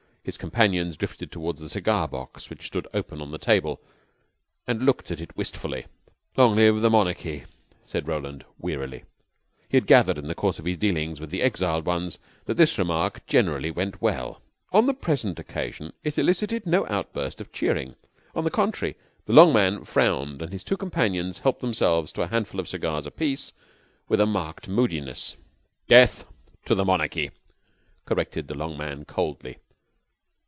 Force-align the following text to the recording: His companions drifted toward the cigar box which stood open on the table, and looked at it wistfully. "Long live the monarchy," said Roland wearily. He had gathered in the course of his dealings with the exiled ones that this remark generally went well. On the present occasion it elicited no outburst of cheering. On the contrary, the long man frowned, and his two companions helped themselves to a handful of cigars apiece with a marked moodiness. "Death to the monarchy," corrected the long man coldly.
His 0.23 0.37
companions 0.37 0.97
drifted 0.97 1.31
toward 1.31 1.57
the 1.57 1.67
cigar 1.67 2.07
box 2.07 2.47
which 2.51 2.67
stood 2.67 2.87
open 2.93 3.21
on 3.23 3.31
the 3.31 3.39
table, 3.39 3.81
and 4.67 4.85
looked 4.85 5.09
at 5.09 5.19
it 5.19 5.35
wistfully. 5.35 5.87
"Long 6.37 6.57
live 6.57 6.81
the 6.81 6.91
monarchy," 6.91 7.45
said 7.83 8.07
Roland 8.07 8.45
wearily. 8.59 9.03
He 9.67 9.77
had 9.77 9.87
gathered 9.87 10.19
in 10.19 10.27
the 10.27 10.35
course 10.35 10.59
of 10.59 10.65
his 10.65 10.77
dealings 10.77 11.19
with 11.19 11.31
the 11.31 11.41
exiled 11.41 11.87
ones 11.87 12.19
that 12.45 12.53
this 12.53 12.77
remark 12.77 13.25
generally 13.25 13.71
went 13.71 13.99
well. 13.99 14.43
On 14.71 14.85
the 14.85 14.93
present 14.93 15.39
occasion 15.39 15.91
it 16.03 16.19
elicited 16.19 16.67
no 16.67 16.85
outburst 16.87 17.41
of 17.41 17.51
cheering. 17.51 17.95
On 18.35 18.43
the 18.43 18.51
contrary, 18.51 18.95
the 19.25 19.33
long 19.33 19.51
man 19.51 19.83
frowned, 19.85 20.43
and 20.43 20.53
his 20.53 20.63
two 20.63 20.77
companions 20.77 21.39
helped 21.39 21.61
themselves 21.61 22.11
to 22.11 22.21
a 22.21 22.27
handful 22.27 22.59
of 22.61 22.69
cigars 22.69 23.07
apiece 23.07 23.53
with 24.07 24.21
a 24.21 24.27
marked 24.27 24.67
moodiness. 24.67 25.35
"Death 25.87 26.29
to 26.65 26.75
the 26.75 26.85
monarchy," 26.85 27.31
corrected 28.05 28.47
the 28.47 28.55
long 28.55 28.77
man 28.77 29.03
coldly. 29.03 29.57